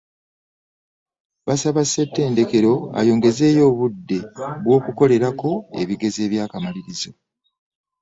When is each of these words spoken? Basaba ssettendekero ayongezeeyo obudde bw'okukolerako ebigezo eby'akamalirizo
Basaba 1.47 1.81
ssettendekero 1.85 2.73
ayongezeeyo 2.99 3.61
obudde 3.71 4.19
bw'okukolerako 4.63 5.51
ebigezo 5.81 6.19
eby'akamalirizo 6.25 7.11